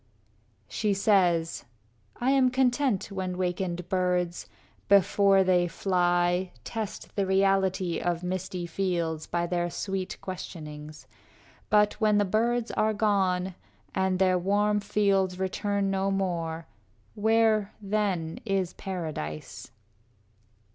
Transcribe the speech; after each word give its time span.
IV 0.67 0.73
She 0.73 0.93
says, 0.95 1.65
"I 2.19 2.31
am 2.31 2.49
content 2.49 3.11
when 3.11 3.37
wakened 3.37 3.87
birds, 3.87 4.47
Before 4.87 5.43
they 5.43 5.67
fly, 5.67 6.53
test 6.63 7.15
the 7.15 7.27
reality 7.27 7.99
Of 7.99 8.23
misty 8.23 8.65
fields, 8.65 9.27
by 9.27 9.45
their 9.45 9.69
sweet 9.69 10.17
questionings; 10.19 11.05
But 11.69 12.01
when 12.01 12.17
the 12.17 12.25
birds 12.25 12.71
are 12.71 12.95
gone, 12.95 13.53
and 13.93 14.17
their 14.17 14.39
warm 14.39 14.79
fields 14.79 15.37
Return 15.37 15.91
no 15.91 16.09
more, 16.09 16.65
where, 17.13 17.71
then, 17.79 18.39
is 18.43 18.73
paradise?" 18.73 19.69